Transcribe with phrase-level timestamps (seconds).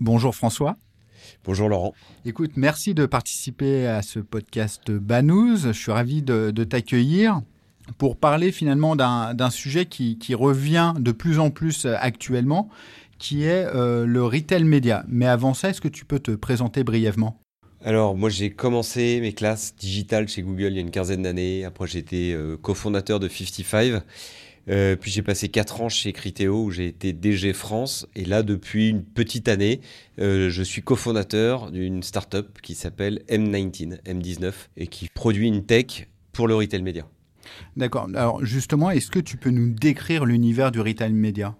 [0.00, 0.76] Bonjour François.
[1.44, 1.94] Bonjour Laurent.
[2.24, 5.58] Écoute, merci de participer à ce podcast Banous.
[5.58, 7.40] Je suis ravi de, t'accueillir
[7.98, 12.68] pour parler finalement d'un sujet qui, revient de plus en plus actuellement,
[13.18, 15.04] qui est euh, le retail média.
[15.06, 17.38] Mais avant ça, est-ce que tu peux te présenter brièvement?
[17.84, 21.64] Alors, moi, j'ai commencé mes classes digitales chez Google il y a une quinzaine d'années.
[21.64, 24.02] Après, j'étais euh, cofondateur de 55.
[24.70, 28.06] Euh, puis j'ai passé 4 ans chez Criteo où j'ai été DG France.
[28.14, 29.80] Et là, depuis une petite année,
[30.18, 36.08] euh, je suis cofondateur d'une startup qui s'appelle M19, M19, et qui produit une tech
[36.32, 37.06] pour le retail média.
[37.76, 38.08] D'accord.
[38.14, 41.54] Alors justement, est-ce que tu peux nous décrire l'univers du retail média?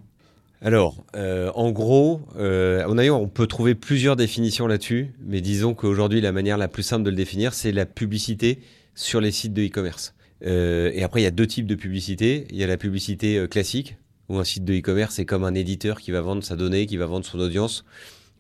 [0.63, 6.33] Alors, euh, en gros, on, on peut trouver plusieurs définitions là-dessus, mais disons qu'aujourd'hui, la
[6.33, 8.61] manière la plus simple de le définir, c'est la publicité
[8.95, 10.15] sur les sites de e-commerce.
[10.45, 12.47] Euh, et après, il y a deux types de publicité.
[12.51, 13.97] Il y a la publicité euh, classique,
[14.29, 16.97] où un site de e-commerce est comme un éditeur qui va vendre sa donnée, qui
[16.97, 17.85] va vendre son audience.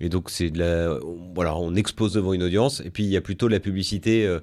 [0.00, 0.98] Et donc, c'est de la,
[1.34, 2.80] voilà, on expose devant une audience.
[2.84, 4.40] Et puis, il y a plutôt la publicité euh,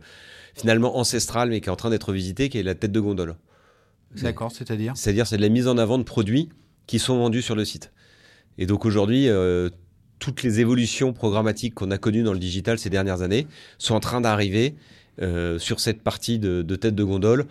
[0.55, 3.35] finalement ancestrale, mais qui est en train d'être visitée, qui est la tête de gondole.
[4.21, 4.93] D'accord, c'est-à-dire?
[4.95, 6.49] C'est-à-dire, c'est de la mise en avant de produits
[6.87, 7.91] qui sont vendus sur le site.
[8.57, 9.29] Et donc, aujourd'hui,
[10.19, 13.99] toutes les évolutions programmatiques qu'on a connues dans le digital ces dernières années sont en
[13.99, 14.75] train d'arriver
[15.57, 17.45] sur cette partie de, tête de gondole.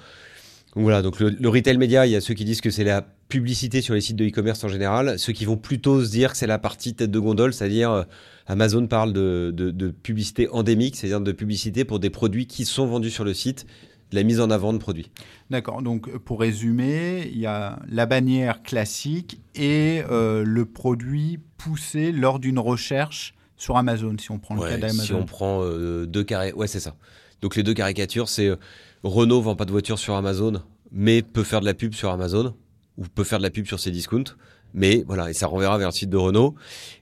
[0.74, 3.80] voilà, donc le, retail média, il y a ceux qui disent que c'est la publicité
[3.80, 6.46] sur les sites de e-commerce en général, ceux qui vont plutôt se dire que c'est
[6.46, 8.02] la partie tête de gondole, c'est-à-dire euh,
[8.46, 13.24] Amazon parle de, publicité endémique, c'est-à-dire de publicité pour des produits qui sont vendus sur
[13.24, 13.66] le site,
[14.10, 15.10] de la mise en avant de produits.
[15.50, 22.10] D'accord, donc pour résumer, il y a la bannière classique et euh, le produit poussé
[22.10, 25.04] lors d'une recherche sur Amazon, si on prend le cas d'Amazon.
[25.04, 25.64] Si on prend
[26.04, 26.96] deux carrés, ouais c'est ça.
[27.40, 28.56] Donc les deux caricatures, c'est euh,
[29.02, 30.62] Renault vend pas de voiture sur Amazon,
[30.92, 32.54] mais peut faire de la pub sur Amazon
[32.98, 34.36] ou peut faire de la pub sur ses discounts.
[34.72, 36.54] Mais voilà, et ça renverra vers le site de Renault.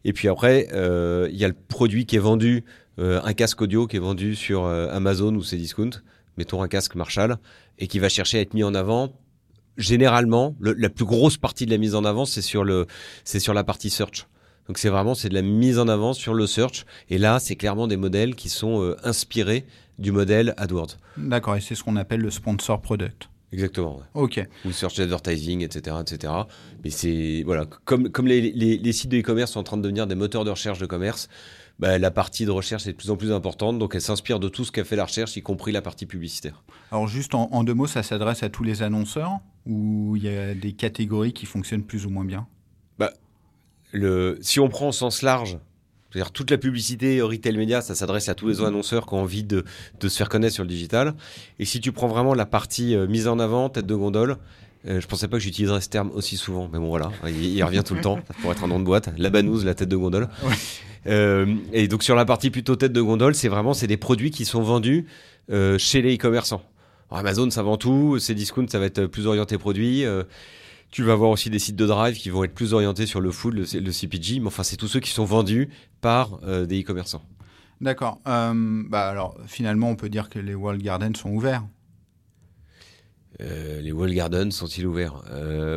[0.05, 2.65] Et puis après, euh, il y a le produit qui est vendu,
[2.99, 6.01] euh, un casque audio qui est vendu sur Amazon ou ses discounts.
[6.39, 7.37] Mettons un casque Marshall
[7.79, 9.13] et qui va chercher à être mis en avant.
[9.77, 12.87] Généralement, la plus grosse partie de la mise en avant, c'est sur le,
[13.25, 14.27] c'est sur la partie search.
[14.67, 16.85] Donc c'est vraiment c'est de la mise en avant sur le search.
[17.11, 19.67] Et là, c'est clairement des modèles qui sont inspirés
[19.99, 20.97] du modèle AdWords.
[21.17, 23.29] D'accord, et c'est ce qu'on appelle le sponsor product.
[23.53, 24.03] Exactement.
[24.15, 24.47] Ok.
[24.67, 26.33] Ou search advertising, etc., etc.
[26.85, 30.07] Mais c'est voilà, comme comme les, les, sites de e-commerce sont en train de devenir
[30.07, 31.29] des moteurs de recherche de commerce,
[31.79, 34.49] bah, la partie de recherche est de plus en plus importante, donc elle s'inspire de
[34.49, 36.63] tout ce qu'a fait la recherche, y compris la partie publicitaire.
[36.91, 40.29] Alors juste en, en deux mots, ça s'adresse à tous les annonceurs ou il y
[40.29, 42.47] a des catégories qui fonctionnent plus ou moins bien?
[42.99, 43.13] Bah,
[43.93, 45.59] le, si on prend au sens large,
[46.11, 48.67] c'est-à-dire toute la publicité retail média, ça s'adresse à tous les mhm.
[48.67, 49.65] annonceurs qui ont envie de,
[50.01, 51.15] de, se faire connaître sur le digital.
[51.59, 54.39] Et si tu prends vraiment la partie euh, mise en avant, tête de gondole,
[54.87, 57.83] euh, je pensais pas que j'utiliserais ce terme aussi souvent, mais bon voilà, il, revient
[57.85, 59.11] tout le temps pour être un nom de boîte.
[59.19, 60.29] La banouse, la tête de gondole.
[61.07, 64.31] Euh, et donc sur la partie plutôt tête de gondole, c'est vraiment c'est des produits
[64.31, 65.07] qui sont vendus
[65.51, 66.63] euh, chez les e-commerçants.
[67.11, 68.19] Amazon, ça vend tout.
[68.19, 70.05] Ces discounts, ça va être plus orienté produit.
[70.91, 73.31] Tu vas avoir aussi des sites de drive qui vont être plus orientés sur le
[73.31, 75.69] food, le, CPG, mais enfin, c'est tous ceux qui sont vendus
[76.01, 77.23] par euh, des e-commerçants.
[77.81, 78.21] D'accord.
[78.27, 81.65] Euh, bah alors, finalement, on peut dire que les wall gardens sont ouverts.
[83.41, 85.23] Euh, les wall gardens sont-ils ouverts?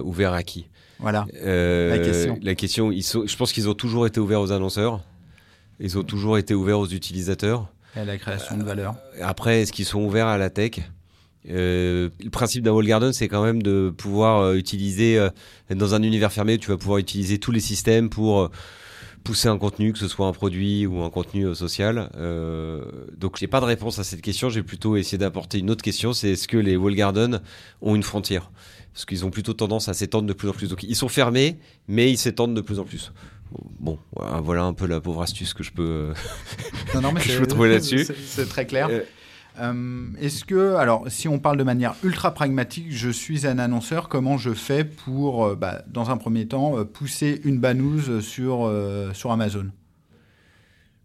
[0.04, 0.68] Ouverts à qui?
[1.00, 1.26] Voilà.
[1.34, 2.40] la question.
[2.42, 5.02] La question, ils sont, je pense qu'ils ont toujours été ouverts aux annonceurs.
[5.80, 7.68] Ils ont toujours été ouverts aux utilisateurs.
[7.96, 8.96] Et à la création de valeur.
[9.22, 10.80] Après, est-ce qu'ils sont ouverts à la tech?
[11.50, 15.30] Euh, le principe d'un wall garden, c'est quand même de pouvoir euh, utiliser, euh,
[15.70, 18.52] dans un univers fermé, tu vas pouvoir utiliser tous les systèmes pour euh,
[19.24, 22.10] pousser un contenu, que ce soit un produit ou un contenu social.
[23.18, 24.50] donc, j'ai pas de réponse à cette question.
[24.50, 26.12] J'ai plutôt essayé d'apporter une autre question.
[26.12, 27.40] C'est est-ce que les wall gardens
[27.82, 28.52] ont une frontière?
[28.94, 30.70] Parce qu'ils ont plutôt tendance à s'étendre de plus en plus.
[30.70, 33.14] Donc, ils sont fermés, mais ils s'étendent de plus en plus.
[33.80, 36.14] Bon, voilà un peu la pauvre astuce que je peux,
[36.96, 38.08] non, non, mais je peux trouver là-dessus.
[38.26, 38.90] C'est très clair.
[39.60, 44.08] Euh, est-ce que, alors, si on parle de manière ultra pragmatique, je suis un annonceur,
[44.08, 48.72] comment je fais pour, euh, bah, dans un premier temps, euh, pousser une banouse sur,
[49.14, 49.68] sur Amazon?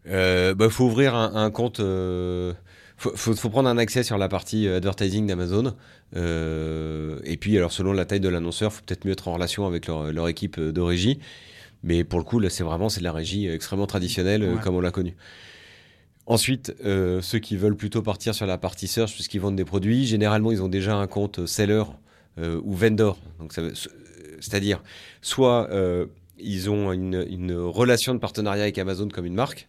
[0.07, 1.79] Il bah, faut ouvrir un, compte.
[1.79, 5.75] faut, faut, faut, prendre un accès sur la partie advertising d'Amazon.
[6.15, 9.89] Et puis, alors, selon la taille de l'annonceur, faut peut-être mieux être en relation avec
[9.89, 11.19] leur, leur, équipe de régie.
[11.83, 14.61] Mais pour le coup, là, c'est vraiment c'est de la régie extrêmement traditionnelle ouais.
[14.63, 15.17] comme on l'a connu.
[16.27, 20.07] Ensuite, euh, ceux qui veulent plutôt partir sur la partie search puisqu'ils vendent des produits,
[20.07, 21.85] généralement, ils ont déjà un compte seller
[22.39, 23.19] euh, ou vendor.
[23.39, 24.83] Donc, c'est-à-dire,
[25.23, 26.07] soit euh,
[26.39, 29.69] ils ont une, une, relation de partenariat avec Amazon comme une marque,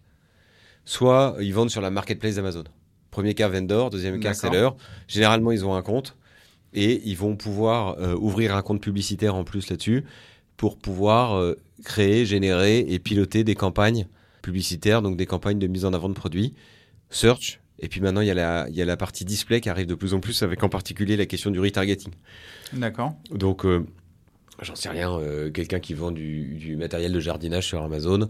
[0.83, 2.63] soit ils vendent sur la marketplace d'Amazon.
[3.12, 4.69] Premier cas vendor, deuxième cas seller.
[5.07, 6.15] Généralement, ils ont un compte
[6.74, 10.03] et ils vont pouvoir euh, ouvrir un compte publicitaire en plus là-dessus
[10.57, 14.07] pour pouvoir euh, créer, générer et piloter des campagnes
[14.48, 16.54] publicitaires, donc des campagnes de mise en avant de produits,
[17.10, 17.60] search.
[17.80, 19.88] Et puis maintenant, il y, a la, il y a la partie display qui arrive
[19.88, 22.14] de plus en plus, avec en particulier la question du retargeting.
[22.72, 23.14] D'accord.
[23.30, 23.86] Donc, euh,
[24.62, 28.30] j'en sais rien, euh, quelqu'un qui vend du, du, matériel de jardinage sur Amazon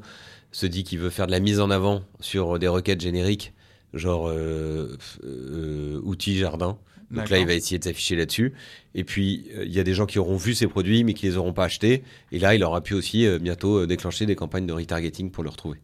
[0.52, 3.54] se dit qu'il veut faire de la mise en avant sur des requêtes génériques,
[3.94, 6.80] genre euh, euh, outils jardin.
[7.12, 8.54] Donc là, il va essayer de s'afficher là-dessus.
[8.94, 11.25] Et puis, il euh, y a des gens qui auront vu ces produits, mais qui
[11.25, 12.04] les auront pas achetés.
[12.31, 15.50] Et là, il aura pu aussi euh, bientôt déclencher des campagnes de retargeting pour le
[15.50, 15.80] retrouver.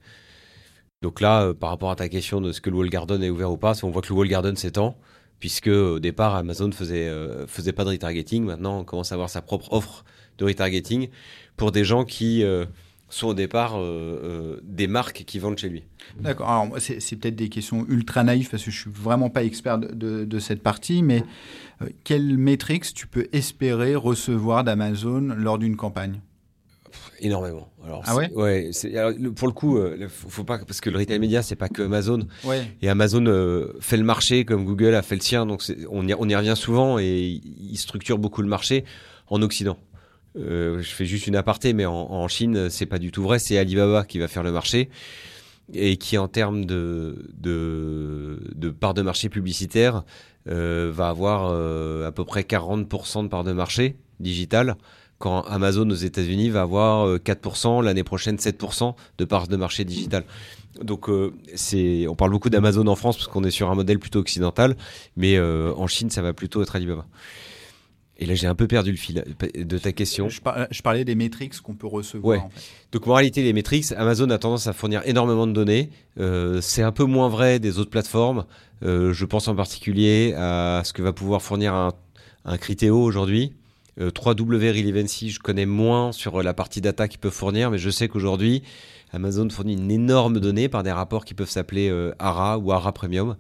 [1.04, 3.30] Donc là, euh, par rapport à ta question de ce que le wall garden est
[3.30, 4.98] ouvert ou pas, on voit que le wall garden s'étend,
[5.40, 8.44] puisque au départ, Amazon faisait, euh, faisait pas de retargeting.
[8.44, 10.04] Maintenant, on commence à avoir sa propre offre
[10.40, 11.10] de retargeting
[11.58, 12.66] pour des gens qui euh,
[13.14, 15.84] sont au départ euh, des marques qui vendent chez lui.
[16.20, 16.50] D'accord.
[16.50, 20.40] Alors, c'est peut-être des questions ultra naïves parce que je suis vraiment pas expert de,
[20.40, 21.24] cette partie, mais
[21.82, 26.20] euh, quelles métriques tu peux espérer recevoir d'Amazon lors d'une campagne?
[27.20, 27.70] Énormément.
[27.86, 30.98] Alors, ah ouais, ouais alors, pour le coup, euh, faut, faut pas parce que le
[31.00, 32.28] retail média c'est pas que Amazon.
[32.44, 32.64] Ouais.
[32.82, 36.14] Et Amazon euh, fait le marché comme Google a fait le sien, donc on y,
[36.14, 38.86] on y revient souvent et il structure beaucoup le marché
[39.28, 39.78] en Occident.
[40.36, 43.40] Euh, je fais juste une aparté, mais en, en Chine c'est pas du tout vrai.
[43.40, 44.90] C'est Alibaba qui va faire le marché
[45.74, 50.04] et qui en termes de de, de part de marché publicitaire
[50.50, 54.76] euh, va avoir euh, à peu près 40% de part de marché digital
[55.20, 60.26] quand Amazon aux États-Unis va avoir 4%, l'année prochaine 7% de part de marché digital.
[60.82, 64.00] Donc euh, c'est, on parle beaucoup d'Amazon en France parce qu'on est sur un modèle
[64.00, 64.76] plutôt occidental,
[65.16, 67.06] mais euh, en Chine ça va plutôt être Alibaba.
[68.18, 69.24] Et là j'ai un peu perdu le fil
[69.56, 70.30] de ta question.
[70.30, 72.38] Je, par, je parlais des métriques qu'on peut recevoir.
[72.38, 72.44] Ouais.
[72.44, 72.62] En fait.
[72.92, 75.90] Donc moralité les métriques, Amazon a tendance à fournir énormément de données.
[76.20, 78.46] Euh, c'est un peu moins vrai des autres plateformes.
[78.84, 81.94] Euh, je pense en particulier à ce que va pouvoir fournir un,
[82.46, 83.54] un Criteo aujourd'hui.
[84.00, 87.90] Euh, 3W Relevancy, je connais moins sur la partie data qu'ils peuvent fournir, mais je
[87.90, 88.64] sais qu'aujourd'hui,
[89.12, 92.92] Amazon fournit une énorme donnée par des rapports qui peuvent s'appeler euh, ARA ou ARA
[92.92, 93.36] Premium,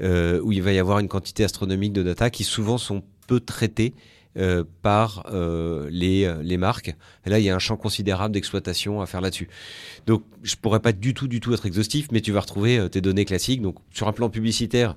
[0.00, 3.38] euh, où il va y avoir une quantité astronomique de data qui souvent sont peu
[3.38, 3.94] traitées
[4.38, 6.96] euh, par euh, les, les marques.
[7.26, 9.48] Et là, il y a un champ considérable d'exploitation à faire là-dessus.
[10.06, 12.88] Donc, je pourrais pas du tout, du tout être exhaustif, mais tu vas retrouver euh,
[12.88, 13.60] tes données classiques.
[13.60, 14.96] Donc, sur un plan publicitaire,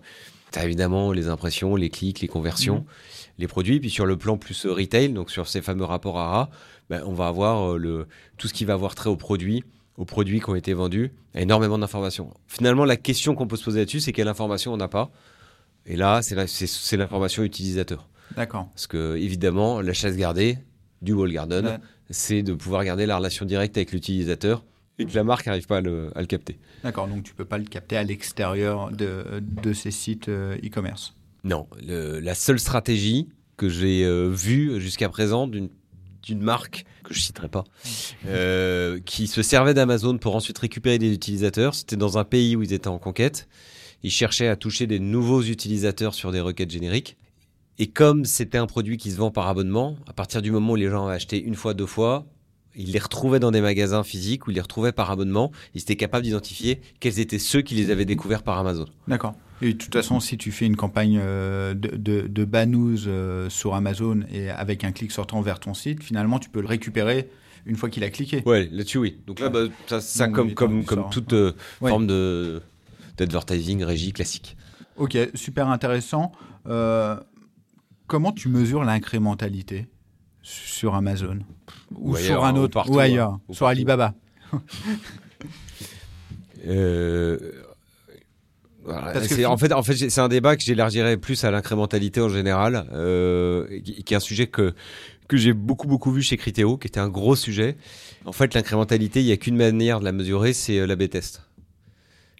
[0.53, 2.79] tu as évidemment les impressions, les clics, les conversions.
[2.79, 2.85] Mmh
[3.37, 3.79] les produits.
[3.79, 6.49] Puis sur le plan plus retail, donc sur ces fameux rapports ARA,
[6.89, 9.63] ben, on va avoir le, tout ce qui va avoir trait aux produits,
[9.97, 12.33] aux produits qui ont été vendus, énormément d'informations.
[12.47, 15.11] Finalement, la question qu'on peut se poser là-dessus, c'est quelle information on n'a pas.
[15.85, 18.07] Et là, c'est l'information utilisateur.
[18.35, 18.67] D'accord.
[18.73, 20.57] Parce que, évidemment, la chasse gardée
[21.01, 21.77] du wall garden, ouais.
[22.09, 24.63] c'est de pouvoir garder la relation directe avec l'utilisateur
[24.97, 26.57] et que la marque n'arrive pas à le, à le capter.
[26.83, 31.13] D'accord, donc tu ne peux pas le capter à l'extérieur de, de ces sites e-commerce.
[31.45, 35.69] Non, le, la seule stratégie que j'ai euh, vue jusqu'à présent d'une
[36.23, 37.63] d'une marque que je citerai pas,
[38.25, 41.75] euh, qui se servait d'Amazon pour ensuite récupérer des utilisateurs.
[41.75, 43.47] C'était dans un pays où ils étaient en conquête.
[44.01, 47.15] Ils cherchaient à toucher des nouveaux utilisateurs sur des requêtes génériques.
[47.77, 50.75] Et comme c'était un produit qui se vend par abonnement, à partir du moment où
[50.75, 52.25] les gens avaient acheté une fois, deux fois,
[52.75, 55.51] ils les retrouvaient dans des magasins physiques ou ils les retrouvaient par abonnement.
[55.73, 58.85] Ils étaient capables d'identifier quels étaient ceux qui les avaient découverts par Amazon.
[59.07, 59.35] D'accord.
[59.61, 62.97] Et de toute façon, si tu fais une campagne de, de, de bad news
[63.49, 67.29] sur Amazon et avec un clic sortant vers ton site, finalement, tu peux le récupérer
[67.65, 68.43] une fois qu'il a cliqué.
[68.45, 69.17] Ouais, là-dessus, oui.
[69.25, 71.89] Donc là, bah, ça, ça Donc, comme, comme, comme toute euh, ouais.
[71.89, 72.61] forme de,
[73.17, 74.57] d'advertising régie classique.
[74.97, 76.31] Ok, super intéressant.
[76.67, 77.17] Euh,
[78.07, 79.87] comment tu mesures l'incrémentalité?
[80.45, 81.39] Sur Amazon
[81.95, 84.13] ou, ou ailleurs, sur un autre ou, partout, ou ailleurs, ou sur Alibaba
[86.67, 87.37] euh,
[88.83, 89.13] voilà.
[89.13, 89.45] Que...
[89.45, 93.65] En fait, en fait c'est un débat que j'élargirais plus à l'incrémentalité en général, euh,
[93.83, 94.75] qui est un sujet que
[95.27, 97.75] que j'ai beaucoup beaucoup vu chez Criteo, qui était un gros sujet.
[98.25, 101.41] En fait, l'incrémentalité, il n'y a qu'une manière de la mesurer, c'est la B-test.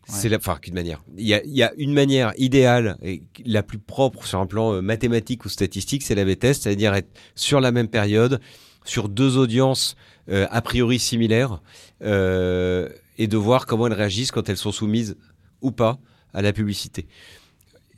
[0.08, 1.04] C'est la, enfin, qu'une manière.
[1.18, 4.46] Il y, a, il y a une manière idéale et la plus propre sur un
[4.46, 8.40] plan euh, mathématique ou statistique, c'est la B-test, c'est-à-dire être sur la même période,
[8.84, 9.96] sur deux audiences
[10.30, 11.62] euh, a priori similaires,
[12.04, 15.18] euh, et de voir comment elles réagissent quand elles sont soumises
[15.62, 15.98] ou pas
[16.34, 17.08] à la publicité.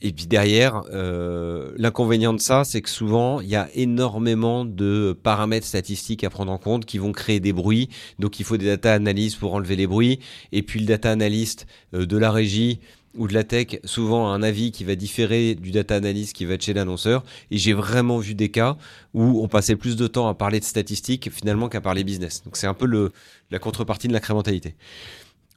[0.02, 5.18] Et puis derrière, euh, l'inconvénient de ça, c'est que souvent, il y a énormément de
[5.24, 7.90] paramètres statistiques à prendre en compte qui vont créer des bruits.
[8.20, 10.20] Donc il faut des data analysts pour enlever les bruits.
[10.52, 12.80] Et puis le data analyst euh, de la régie
[13.16, 16.46] ou de la tech, souvent a un avis qui va différer du data analyst qui
[16.46, 17.24] va être chez l'annonceur.
[17.50, 18.78] Et j'ai vraiment vu des cas
[19.16, 22.44] où on passait plus de temps à parler de statistiques finalement qu'à parler business.
[22.44, 23.12] Donc c'est un peu le,
[23.50, 24.76] la contrepartie de l'incrémentalité.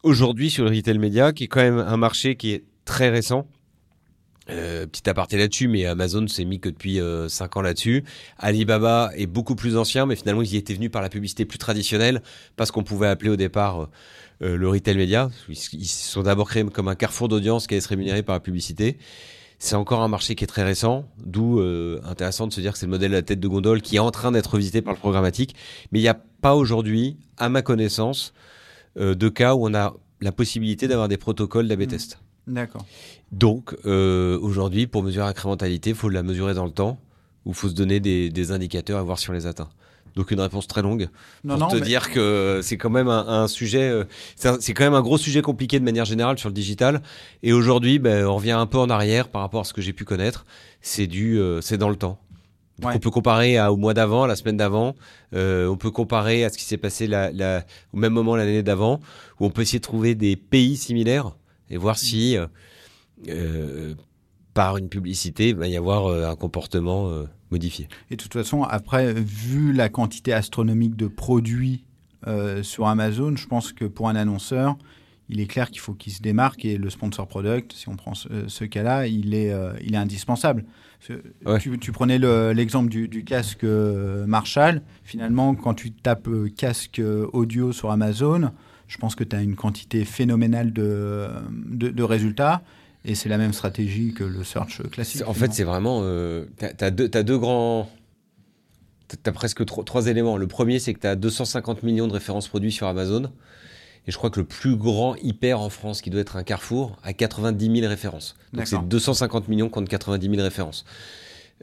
[0.02, 3.46] Aujourd'hui, sur le retail média, qui est quand même un marché qui est très récent,
[4.48, 8.04] euh, petit aparté là-dessus, mais Amazon s'est mis que depuis 5 euh, ans là-dessus.
[8.38, 11.58] Alibaba est beaucoup plus ancien, mais finalement ils y étaient venus par la publicité plus
[11.58, 12.22] traditionnelle,
[12.56, 13.88] parce qu'on pouvait appeler au départ
[14.42, 15.30] euh, le retail média.
[15.48, 18.98] Ils sont d'abord créés comme un carrefour d'audience qui allait se rémunérer par la publicité.
[19.58, 21.60] C'est encore un marché qui est très récent, d'où
[22.04, 23.98] intéressant de se dire que c'est le modèle de la tête de gondole qui est
[23.98, 25.54] en train d'être visité par le programmatique.
[25.92, 28.32] Mais il n'y a pas aujourd'hui, à ma connaissance,
[28.96, 29.92] de cas où on a
[30.22, 32.18] la possibilité d'avoir des protocoles d'AB test.
[32.46, 32.84] D'accord.
[33.32, 36.98] Donc, euh, aujourd'hui, pour mesurer l'incrémentalité, il faut la mesurer dans le temps,
[37.46, 39.68] ou il faut se donner des, indicateurs à voir si on les atteint.
[40.16, 41.08] Donc une réponse très longue
[41.46, 44.04] pour non, te dire que c'est quand même un, sujet, euh,
[44.34, 47.00] c'est quand même un gros sujet compliqué de manière générale sur le digital.
[47.44, 49.92] Et aujourd'hui, ben, on revient un peu en arrière par rapport à ce que j'ai
[49.92, 50.46] pu connaître.
[50.80, 52.18] C'est du, euh, c'est dans le temps.
[52.82, 54.96] On peut comparer à, au mois d'avant, la semaine d'avant.
[55.32, 59.00] on peut comparer à ce qui s'est passé la, au même moment l'année d'avant.
[59.38, 61.32] Où on peut essayer de trouver des pays similaires
[61.70, 62.46] et voir si euh,
[63.28, 63.94] euh,
[64.54, 67.10] par une publicité, il va y avoir euh, un comportement
[67.50, 67.88] modifié.
[68.10, 71.84] Et de toute façon, après, vu la quantité astronomique de produits
[72.62, 74.76] sur Amazon, je pense que pour un annonceur,
[75.30, 78.12] il est clair qu'il faut qu'il se démarque et le sponsor product, si on prend
[78.14, 80.66] ce, cas-là, il est, il est indispensable.
[81.00, 82.18] Tu, prenais
[82.52, 84.82] l'exemple du, du, casque Marshall.
[85.02, 87.00] Finalement, quand tu tapes casque
[87.32, 88.50] audio sur Amazon,
[88.90, 91.28] je pense que tu as une quantité phénoménale de,
[91.70, 92.60] de, résultats.
[93.04, 95.22] Et c'est la même stratégie que le search classique.
[95.26, 96.00] En fait, c'est vraiment.
[96.02, 97.88] Euh, tu as, deux grands.
[99.08, 100.36] Tu as presque trois, éléments.
[100.36, 103.30] Le premier, c'est que tu as 250 millions de références produits sur Amazon.
[104.08, 106.98] Et je crois que le plus grand hyper en France, qui doit être un Carrefour,
[107.04, 108.34] a 90 000 références.
[108.52, 110.84] Donc c'est 250 millions contre 90 000 références.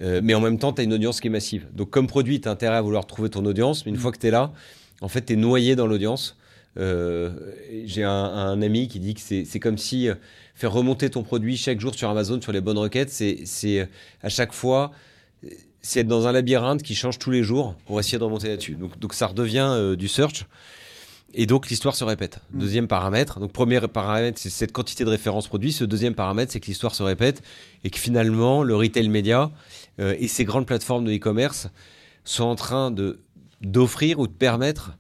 [0.02, 1.68] Euh, mais en même temps, tu as une audience qui est massive.
[1.74, 3.86] Donc comme produit, tu as intérêt à vouloir trouver ton audience.
[3.86, 4.00] Mais une mm.
[4.00, 4.54] fois que tu es là,
[5.02, 6.38] en fait, tu es noyé dans l'audience.
[6.78, 7.32] Euh,
[7.86, 10.16] j'ai un, ami qui dit que c'est comme si euh,
[10.54, 13.86] faire remonter ton produit chaque jour sur Amazon sur les bonnes requêtes, c'est euh,
[14.22, 14.92] à chaque fois
[15.82, 18.76] c'est être dans un labyrinthe qui change tous les jours pour essayer de remonter là-dessus.
[18.76, 20.46] Donc, donc ça redevient du search.
[21.34, 22.40] Et donc l'histoire se répète.
[22.52, 22.60] Mm.
[22.60, 23.40] Deuxième paramètre.
[23.40, 25.72] Donc premier paramètre, c'est cette quantité de références produits.
[25.72, 27.42] Ce deuxième paramètre, c'est que l'histoire se répète
[27.84, 29.52] et que finalement le retail média
[30.00, 31.70] et ces grandes plateformes de e-commerce
[32.24, 33.22] sont en train de
[33.62, 34.98] d'offrir ou de permettre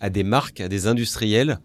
[0.00, 1.60] à des marques, à des industriels,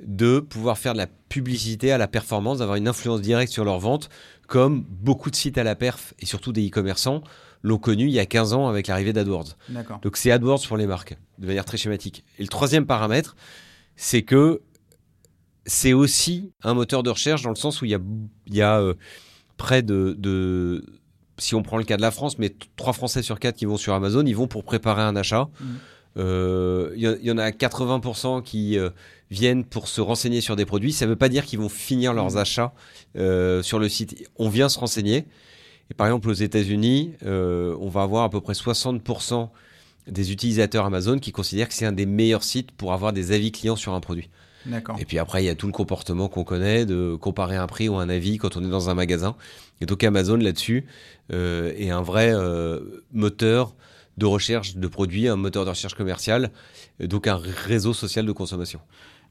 [0.00, 3.78] de pouvoir faire de la publicité à la performance, d'avoir une influence directe sur leurs
[3.78, 4.08] ventes,
[4.46, 7.22] comme beaucoup de sites à la perf et surtout des e-commerçants
[7.62, 9.56] l'ont connu il y a 15 ans avec l'arrivée d'AdWords.
[10.02, 12.24] Donc c'est AdWords pour les marques, de manière très schématique.
[12.38, 13.34] Et le troisième paramètre,
[13.96, 14.62] c'est que
[15.64, 18.00] c'est aussi un moteur de recherche dans le sens où il y a,
[18.46, 18.94] il y a euh,
[19.56, 20.84] près de,
[21.38, 23.76] si on prend le cas de la France, mais trois Français sur quatre qui vont
[23.76, 25.48] sur Amazon, ils vont pour préparer un achat.
[25.58, 25.64] Mmh.
[26.16, 28.88] Il euh, y, en a 80% qui euh,
[29.30, 30.92] viennent pour se renseigner sur des produits.
[30.92, 32.38] Ça ne veut pas dire qu'ils vont finir leurs mmh.
[32.38, 32.72] achats
[33.18, 34.26] euh, sur le site.
[34.36, 35.26] On vient se renseigner.
[35.90, 39.50] Et par exemple, aux États-Unis, on va avoir à peu près 60%
[40.08, 43.52] des utilisateurs Amazon qui considèrent que c'est un des meilleurs sites pour avoir des avis
[43.52, 44.28] clients sur un produit.
[44.98, 47.88] Et puis après, il y a tout le comportement qu'on connaît de comparer un prix
[47.88, 49.36] ou un avis quand on est dans un magasin.
[49.80, 50.86] Et donc Amazon là-dessus
[51.30, 52.32] est un vrai
[53.12, 53.76] moteur
[54.16, 56.50] de recherche de produits, un moteur de recherche commerciale,
[57.00, 58.80] donc un réseau social de consommation.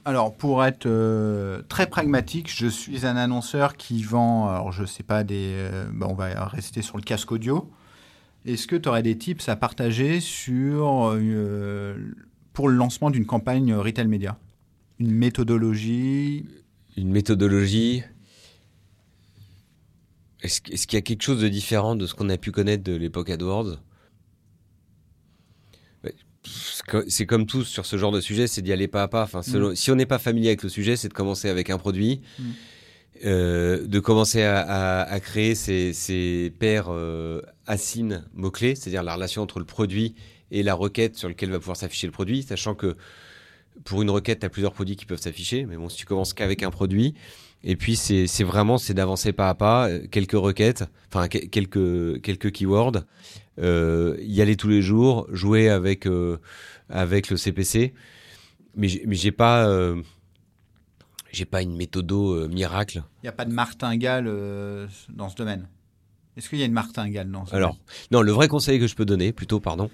[0.07, 4.87] Alors, pour être euh, très pragmatique, je suis un annonceur qui vend, alors je ne
[4.87, 7.71] sais pas, des, euh, on va rester sur le casque audio.
[8.45, 11.95] Est-ce que tu aurais des tips à partager sur, euh,
[12.53, 14.37] pour le lancement d'une campagne retail média?
[14.99, 16.45] Une méthodologie?
[16.95, 18.03] Une méthodologie?
[20.41, 22.95] Est-ce qu'il y a quelque chose de différent de ce qu'on a pu connaître de
[22.95, 23.79] l'époque AdWords?
[27.07, 29.23] C'est comme tout sur ce genre de sujet, c'est d'y aller pas à pas.
[29.23, 29.75] Enfin, mm.
[29.75, 32.43] Si on n'est pas familier avec le sujet, c'est de commencer avec un produit, mm.
[33.25, 37.41] euh, de commencer à, créer ces, paires euh,
[38.33, 40.15] mots-clés, c'est-à-dire la relation entre le produit
[40.51, 42.95] et la requête sur laquelle va pouvoir s'afficher le produit, sachant que
[43.83, 46.33] pour une requête, tu as plusieurs produits qui peuvent s'afficher, mais bon, si tu commences
[46.33, 47.13] qu'avec un produit,
[47.63, 52.51] et puis c'est vraiment c'est d'avancer pas à pas, euh, quelques requêtes, enfin quelques quelques
[52.51, 53.03] keywords,
[53.57, 56.37] y aller tous les jours, jouer avec euh,
[56.89, 57.93] avec le CPC.
[58.75, 59.67] Mais j'ai pas
[61.35, 63.03] j'ai pas une méthodo euh, miracle.
[63.21, 65.67] Il n'y a pas de martingale euh, dans ce domaine?
[66.37, 68.87] Est-ce qu'il y a une martingale dans ce Alors, domaine non, le vrai conseil que
[68.87, 69.89] je peux donner, plutôt, pardon,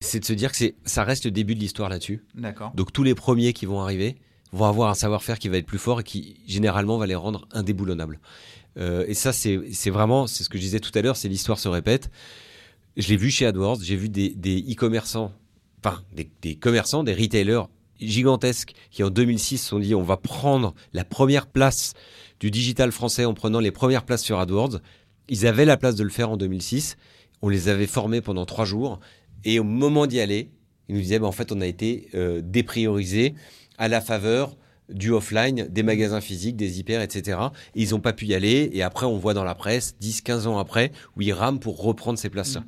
[0.00, 2.22] c'est de se dire que ça reste le début de l'histoire là-dessus.
[2.34, 2.72] D'accord.
[2.74, 4.16] Donc tous les premiers qui vont arriver
[4.52, 7.46] vont avoir un savoir-faire qui va être plus fort et qui généralement va les rendre
[7.52, 8.20] indéboulonnables.
[8.78, 11.28] Euh, et ça, c'est, c'est vraiment, c'est ce que je disais tout à l'heure, c'est
[11.28, 12.10] l'histoire se répète.
[12.96, 14.34] Je l'ai vu chez AdWords, j'ai vu des,
[14.70, 15.32] e-commerçants,
[15.82, 17.68] enfin des, des commerçants, des retailers
[18.00, 21.94] gigantesques qui en 2006 se sont dit on va prendre la première place
[22.40, 24.80] du digital français en prenant les premières places sur AdWords.
[25.28, 26.96] Ils avaient la place de le faire en 2006.
[27.40, 29.00] On les avait formés pendant trois jours.
[29.44, 30.50] Et au moment d'y aller,
[30.88, 33.34] ils nous disaient, bah, en fait, on a été euh, dépriorisé
[33.78, 34.56] à la faveur
[34.88, 37.38] du offline, des magasins physiques, des hyper, etc.
[37.74, 38.70] Et ils n'ont pas pu y aller.
[38.72, 41.80] Et après, on voit dans la presse, 10, 15 ans après, où ils rament pour
[41.82, 42.64] reprendre ces places-là.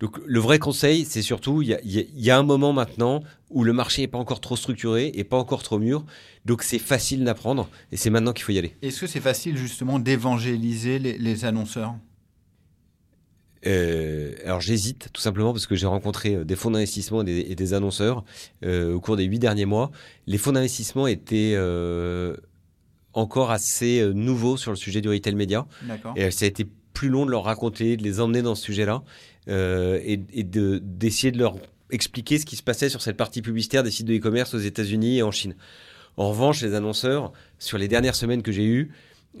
[0.00, 2.36] Donc, le vrai conseil, c'est surtout, il y a, il y a- il y a
[2.36, 5.78] un moment maintenant où le marché n'est pas encore trop structuré et pas encore trop
[5.78, 6.04] mûr.
[6.44, 7.68] Donc, c'est facile d'apprendre.
[7.92, 8.74] Et c'est maintenant qu'il faut y aller.
[8.82, 11.94] Est-ce que c'est facile justement d'évangéliser les, les annonceurs?
[13.66, 17.40] Euh, alors j'hésite tout simplement parce que j'ai rencontré euh, des fonds d'investissement et des,
[17.48, 18.24] et des annonceurs
[18.64, 19.90] euh, au cours des huit derniers mois.
[20.26, 22.36] Les fonds d'investissement étaient euh,
[23.12, 25.66] encore assez euh, nouveaux sur le sujet du retail média
[26.16, 29.02] et ça a été plus long de leur raconter, de les emmener dans ce sujet-là
[29.48, 31.56] euh, et, et de d'essayer de leur
[31.90, 35.18] expliquer ce qui se passait sur cette partie publicitaire des sites de e-commerce aux États-Unis
[35.18, 35.54] et en Chine.
[36.16, 38.90] En revanche, les annonceurs, sur les dernières semaines que j'ai eues,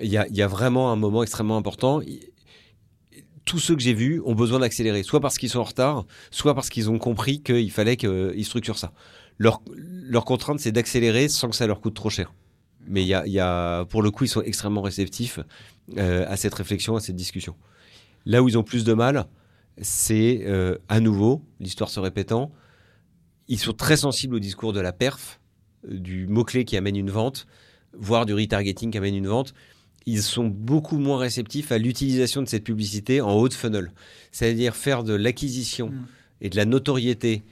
[0.00, 2.00] il y y a vraiment un moment extrêmement important.
[3.44, 6.54] Tous ceux que j'ai vus ont besoin d'accélérer, soit parce qu'ils sont en retard, soit
[6.54, 8.92] parce qu'ils ont compris qu'il fallait qu'ils structurent ça.
[9.38, 9.62] Leur,
[10.24, 12.32] contrainte, c'est d'accélérer sans que ça leur coûte trop cher.
[12.86, 15.40] Mais y a, y a, pour le coup, ils sont extrêmement réceptifs
[15.98, 17.56] euh, à cette réflexion, à cette discussion.
[18.26, 19.26] Là où ils ont plus de mal,
[19.80, 22.52] c'est euh, à nouveau, l'histoire se répétant,
[23.48, 25.40] ils sont très sensibles au discours de la perf,
[25.88, 27.46] euh, du mot-clé qui amène une vente,
[27.92, 29.54] voire du retargeting qui amène une vente.
[30.06, 33.92] Ils sont beaucoup moins réceptifs à l'utilisation de cette publicité en haut de funnel.
[34.32, 36.06] C'est-à-dire faire de l'acquisition Mm.
[36.42, 37.42] et de la notoriété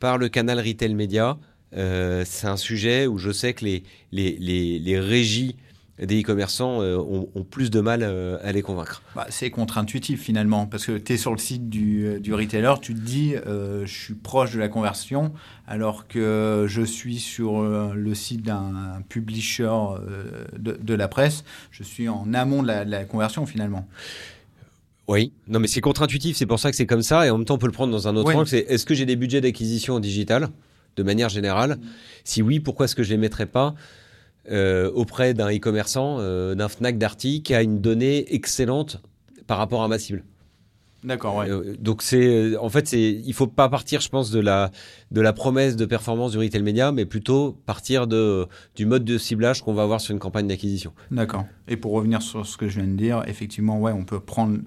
[0.00, 1.38] par le canal retail média.
[1.76, 5.56] euh, c'est un sujet où je sais que les, les, les, les régies
[6.06, 9.02] des e-commerçants euh, ont, ont plus de mal euh, à les convaincre.
[9.14, 12.74] Bah, c'est contre-intuitif finalement, parce que tu es sur le site du, euh, du retailer,
[12.80, 15.32] tu te dis euh, je suis proche de la conversion,
[15.66, 17.62] alors que je suis sur
[17.94, 19.70] le site d'un publisher
[20.58, 23.86] de, de la presse, je suis en amont de la, de la conversion finalement.
[25.08, 27.44] Oui, non mais c'est contre-intuitif, c'est pour ça que c'est comme ça, et en même
[27.44, 28.34] temps on peut le prendre dans un autre Oui.
[28.34, 30.48] angle, c'est est-ce que j'ai des budgets d'acquisition en digital,
[30.96, 31.78] de manière générale?
[32.24, 33.74] Si oui, pourquoi est-ce que je les mettrais pas?
[34.50, 39.00] Euh, auprès d'un e-commerçant, euh, d'un Fnac, d'Arty, qui a une donnée excellente
[39.46, 40.24] par rapport à ma cible
[41.04, 41.50] D'accord, ouais.
[41.50, 44.70] Euh, donc c'est, en fait, c'est, il faut pas partir, je pense, de la
[45.10, 49.18] de la promesse de performance du retail média, mais plutôt partir de du mode de
[49.18, 50.92] ciblage qu'on va avoir sur une campagne d'acquisition.
[51.10, 51.44] D'accord.
[51.66, 54.58] Et pour revenir sur ce que je viens de dire, effectivement, ouais, on peut prendre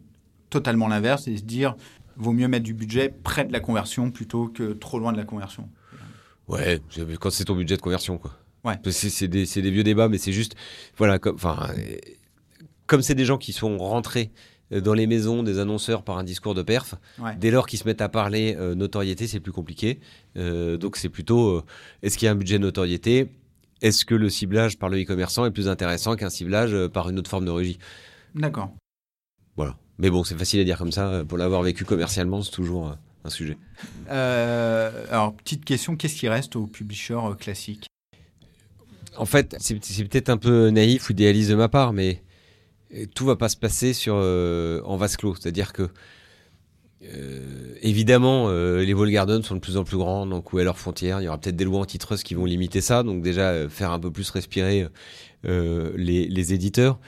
[0.50, 1.76] totalement l'inverse et se dire
[2.18, 5.26] vaut mieux mettre du budget près de la conversion plutôt que trop loin de la
[5.26, 5.70] conversion.
[6.48, 6.82] Ouais,
[7.20, 8.32] quand c'est ton budget de conversion, quoi.
[8.65, 8.80] Ouais.
[8.91, 10.56] C'est, des, vieux débats, mais c'est juste,
[10.97, 11.38] voilà, comme,
[13.01, 14.32] c'est des gens qui sont rentrés
[14.71, 17.36] euh, dans les maisons des annonceurs par un discours de perf, Ouais.
[17.39, 19.99] dès lors qu'ils se mettent à parler euh, notoriété, c'est plus compliqué.
[20.36, 21.63] Euh, donc c'est plutôt, euh,
[22.01, 23.30] est-ce qu'il y a un budget de notoriété?
[23.82, 27.30] Est-ce que le ciblage par le e-commerçant est plus intéressant qu'un ciblage par une autre
[27.30, 27.78] forme de régie?
[28.34, 28.73] D'accord.
[29.56, 29.78] Voilà.
[29.99, 31.23] Mais bon, c'est facile à dire comme ça.
[31.28, 33.58] Pour l'avoir vécu commercialement, c'est toujours un sujet.
[34.10, 37.88] Alors, petite question, qu'est-ce qui reste aux publishers classiques
[39.17, 42.21] En fait, c'est peut-être un peu naïf ou idéaliste de ma part, mais
[42.93, 45.36] euh, tout va pas se passer euh, en vase clos.
[45.36, 45.89] C'est-à-dire que
[47.04, 50.78] euh, évidemment, les wall gardens sont de plus en plus grands, donc où est leur
[50.78, 53.91] frontière Il y aura peut-être des lois antitrust qui vont limiter ça, donc déjà faire
[53.91, 54.88] un peu plus respirer
[55.43, 56.99] les, les éditeurs.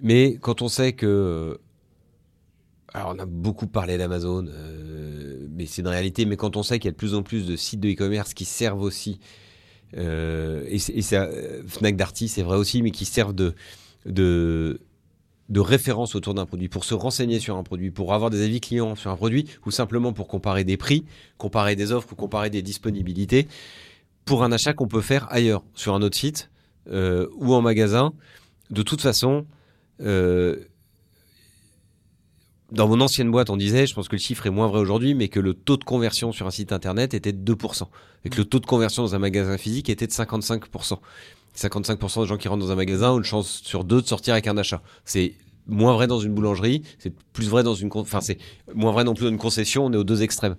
[0.00, 1.58] Mais quand on sait que
[2.92, 4.48] alors on a beaucoup parlé d'Amazon,
[5.50, 6.26] mais c'est une réalité.
[6.26, 8.34] Mais quand on sait qu'il y a de plus en plus de sites de e-commerce
[8.34, 9.18] qui servent aussi
[9.96, 13.54] euh, et, et ça, euh, Fnac Darty, c'est vrai aussi, mais qui servent de,
[14.06, 14.80] de,
[15.56, 18.94] référence autour d'un produit, pour se renseigner sur un produit, pour avoir des avis clients
[18.96, 21.04] sur un produit, ou simplement pour comparer des prix,
[21.38, 23.48] comparer des offres ou comparer des disponibilités,
[24.24, 26.50] pour un achat qu'on peut faire ailleurs, sur un autre site
[26.90, 28.12] euh, ou en magasin.
[28.70, 29.46] De toute façon,
[32.72, 35.14] dans mon ancienne boîte, on disait, je pense que le chiffre est moins vrai aujourd'hui,
[35.14, 37.86] mais que le taux de conversion sur un site internet était de 2%,
[38.24, 40.98] et que le taux de conversion dans un magasin physique était de 55%.
[41.54, 44.32] 55% des gens qui rentrent dans un magasin ont une chance sur deux de sortir
[44.32, 44.82] avec un achat.
[45.04, 45.34] C'est
[45.66, 48.38] moins vrai dans une boulangerie, c'est plus vrai dans une, enfin c'est
[48.74, 49.84] moins vrai non plus dans une concession.
[49.84, 50.56] On est aux deux extrêmes.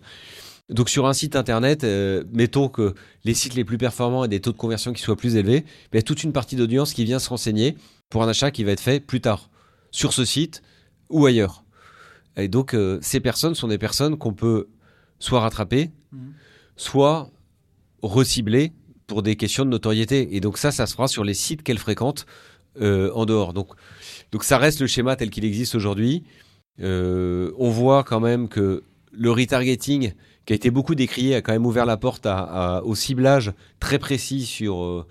[0.70, 2.94] Donc sur un site internet, euh, mettons que
[3.26, 5.96] les sites les plus performants aient des taux de conversion qui soient plus élevés, il
[5.96, 7.76] y a toute une partie d'audience qui vient se renseigner
[8.10, 9.50] pour un achat qui va être fait plus tard,
[9.90, 10.62] sur ce site
[11.10, 11.63] ou ailleurs.
[12.38, 14.68] Et donc euh, ces personnes sont des personnes qu'on peut
[15.20, 15.92] soit rattraper,
[16.76, 17.30] soit
[18.02, 18.72] recibler
[19.08, 20.36] pour des questions de notoriété.
[20.36, 22.26] Et donc ça, ça se fera sur les sites qu'elles fréquentent
[22.82, 23.54] euh, en dehors.
[23.54, 23.70] Donc,
[24.32, 26.24] donc ça reste le schéma tel qu'il existe aujourd'hui.
[26.82, 30.14] Euh, on voit quand même que le retargeting,
[30.46, 32.40] qui a été beaucoup décrié, a quand même ouvert la porte à,
[32.78, 35.06] à- au ciblage très précis sur, euh,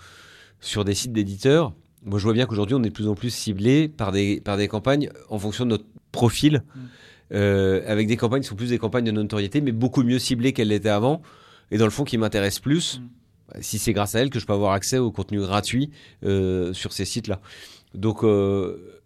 [0.61, 1.73] sur des sites d'éditeurs.
[2.05, 4.57] Moi, je vois bien qu'aujourd'hui, on est de plus en plus ciblé par des, par
[4.57, 6.65] des campagnes en fonction de notre profil,
[7.33, 10.53] euh, avec des campagnes qui sont plus des campagnes de notoriété, mais beaucoup mieux ciblées
[10.53, 11.23] qu'elles l'étaient avant,
[11.71, 13.03] et dans le fond qui m'intéressent plus,
[13.61, 15.91] si c'est grâce à elles que je peux avoir accès au contenu gratuit
[16.25, 17.41] euh, sur ces sites-là.
[17.95, 19.01] Donc, euh,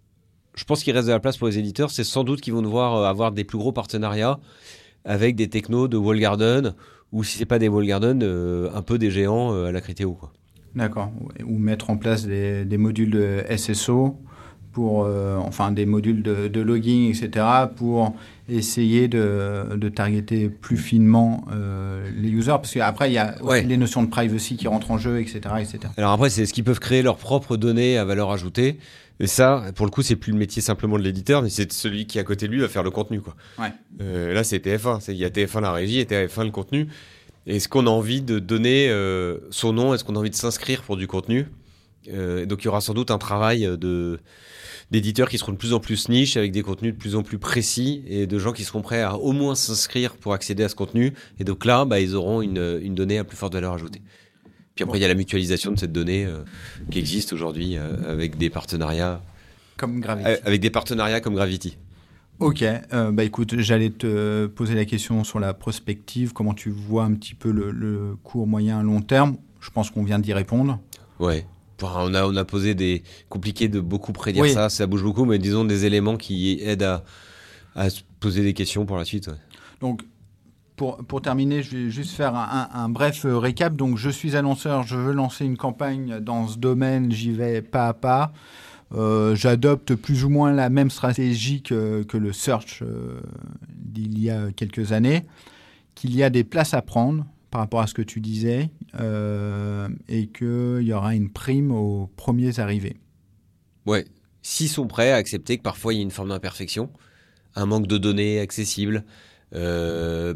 [0.54, 1.90] je pense qu'il reste de la place pour les éditeurs.
[1.90, 4.38] C'est sans doute qu'ils vont devoir avoir des plus gros partenariats
[5.04, 6.74] avec des technos de wall garden
[7.12, 9.80] ou si c'est pas des wall garden, euh, un peu des géants euh, à la
[9.80, 10.12] Critéo.
[10.12, 10.32] Quoi.
[10.74, 11.12] D'accord.
[11.44, 14.18] Ou mettre en place des, des modules de SSO
[14.76, 18.14] pour, euh, enfin, des modules de, de logging, etc., pour
[18.46, 22.50] essayer de, de targeter plus finement euh, les users.
[22.60, 23.62] Parce qu'après, il y a Ouais.
[23.62, 25.78] les notions de privacy qui rentrent en jeu, etc., etc.
[25.96, 28.76] Alors après, c'est ce qu'ils peuvent créer leurs propres données à valeur ajoutée.
[29.18, 32.06] Et ça, pour le coup, c'est plus le métier simplement de l'éditeur, mais c'est celui
[32.06, 33.22] qui à côté de lui va faire le contenu.
[33.22, 33.34] Quoi.
[33.58, 33.72] Ouais.
[34.02, 35.00] Euh, là, c'est TF1.
[35.00, 36.86] C'est- Il y a TF1 la régie et TF1 le contenu.
[37.46, 38.92] Est-ce qu'on a envie de donner
[39.50, 39.94] son nom?
[39.94, 41.46] Est-ce qu'on a envie de s'inscrire pour du contenu?
[42.12, 44.20] Euh, Donc il y aura sans doute un travail de
[44.92, 47.38] d'éditeurs qui seront de plus en plus niche, avec des contenus de plus en plus
[47.38, 50.76] précis, et de gens qui seront prêts à au moins s'inscrire pour accéder à ce
[50.76, 51.12] contenu.
[51.40, 54.00] Et donc là, bah, ils auront une, une donnée à plus forte valeur ajoutée.
[54.76, 56.44] Puis après, il y a la mutualisation de cette donnée euh,
[56.90, 59.22] qui existe aujourd'hui euh, avec des partenariats,
[59.76, 60.28] Comme Gravity.
[60.28, 61.78] euh, avec des partenariats comme Gravity.
[62.38, 67.04] Ok, euh, bah écoute, j'allais te poser la question sur la prospective, comment tu vois
[67.04, 69.36] un petit peu le, le court, moyen, long terme?
[69.60, 70.78] Je pense qu'on vient d'y répondre.
[71.18, 71.44] Ouais.
[71.82, 74.52] On a on a posé des compliqué de beaucoup prédire Oui.
[74.52, 77.04] ça, ça bouge beaucoup, mais disons des éléments qui aident à,
[77.74, 79.28] à se poser des questions pour la suite.
[79.28, 79.34] ouais.
[79.80, 80.02] Donc,
[80.76, 83.76] pour, pour terminer, je vais juste faire un, un- un bref euh, récap.
[83.76, 87.88] Donc, je suis annonceur, je veux lancer une campagne dans ce domaine, j'y vais pas
[87.88, 88.32] à pas.
[88.94, 93.20] Euh, J'adopte plus ou moins la même stratégie que, que le search euh,
[93.74, 95.24] d'il y a quelques années,
[95.94, 97.24] qu'il y a des places à prendre
[97.56, 98.68] par rapport à ce que tu disais,
[99.00, 102.98] euh, et qu'il y aura une prime aux premiers arrivés.
[103.86, 104.04] Ouais.
[104.42, 106.90] S'ils sont prêts à accepter que parfois il y a une forme d'imperfection,
[107.54, 109.06] un manque de données accessibles,
[109.54, 110.34] euh,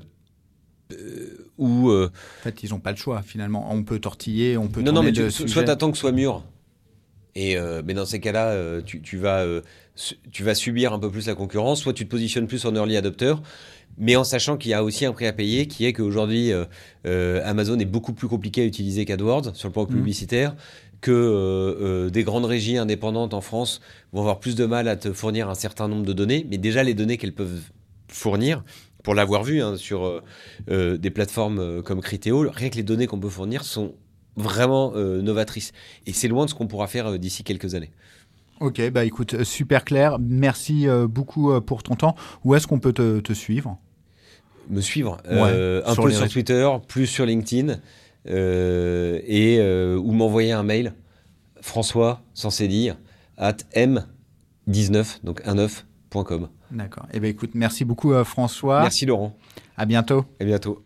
[0.93, 3.71] euh, ou euh, En fait, ils n'ont pas le choix, finalement.
[3.71, 6.43] On peut tortiller, on peut non non mais tu- soit t'attends que ce soit mûr.
[7.35, 9.45] Et mais dans ces cas-là, tu, tu vas
[10.33, 12.97] tu vas subir un peu plus la concurrence, soit tu te positionnes plus en early
[12.97, 13.35] adopter,
[13.99, 16.65] mais en sachant qu'il y a aussi un prix à payer, qui est qu'aujourd'hui euh,
[17.07, 19.89] euh, Amazon est beaucoup plus compliqué à utiliser qu'AdWords sur le plan Mhm.
[19.89, 20.57] publicitaire,
[21.01, 23.81] que euh, euh, des grandes régies indépendantes en France
[24.13, 26.83] vont avoir plus de mal à te fournir un certain nombre de données, mais déjà
[26.83, 27.63] les données qu'elles peuvent
[28.09, 28.63] fournir,
[29.03, 30.23] pour l'avoir vu hein, sur
[30.69, 33.95] euh, des plateformes comme Criteo, rien que les données qu'on peut fournir sont
[34.37, 35.73] vraiment novatrices.
[36.07, 37.91] Et c'est loin de ce qu'on pourra faire d'ici quelques années.
[38.61, 40.19] Ok, bah écoute, euh, super clair.
[40.21, 42.15] Merci euh, beaucoup euh, pour ton temps.
[42.45, 43.79] Où est-ce qu'on peut te, te suivre?
[44.69, 46.29] Me suivre un sur peu sur.
[46.29, 47.81] Twitter, plus sur LinkedIn,
[48.27, 49.61] et
[49.97, 50.95] ou m'envoyer un mail,
[51.61, 52.97] François, censé dire,
[53.37, 56.49] at m19, donc 19.com.
[56.71, 57.07] D'accord.
[57.13, 58.83] Eh ben écoute, merci beaucoup euh, François.
[58.83, 59.37] Merci Laurent,
[59.77, 60.25] À bientôt.
[60.41, 60.85] à bientôt.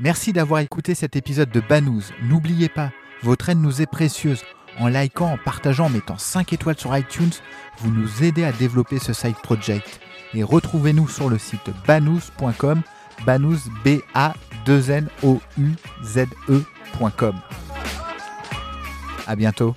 [0.00, 2.02] Merci d'avoir écouté cet épisode de Banous.
[2.24, 2.90] N'oubliez pas,
[3.22, 4.42] votre aide nous est précieuse.
[4.78, 7.32] En likant, en partageant, en mettant 5 étoiles sur iTunes,
[7.78, 10.00] vous nous aidez à développer ce side project.
[10.34, 12.82] Et retrouvez-nous sur le site banous.com,
[13.24, 14.34] banous b a
[14.66, 17.34] 2 n o u z e.com.
[19.26, 19.74] À bientôt.